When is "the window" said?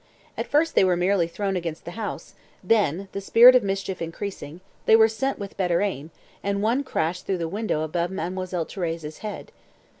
7.37-7.83